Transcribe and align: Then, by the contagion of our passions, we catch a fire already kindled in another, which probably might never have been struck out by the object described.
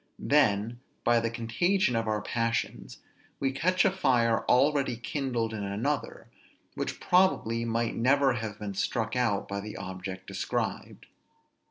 Then, 0.17 0.79
by 1.03 1.19
the 1.19 1.29
contagion 1.29 1.95
of 1.95 2.07
our 2.07 2.23
passions, 2.23 2.97
we 3.39 3.51
catch 3.51 3.85
a 3.85 3.91
fire 3.91 4.43
already 4.45 4.97
kindled 4.97 5.53
in 5.53 5.63
another, 5.63 6.27
which 6.73 6.99
probably 6.99 7.65
might 7.65 7.93
never 7.95 8.33
have 8.33 8.57
been 8.57 8.73
struck 8.73 9.15
out 9.15 9.47
by 9.47 9.59
the 9.59 9.77
object 9.77 10.25
described. 10.25 11.05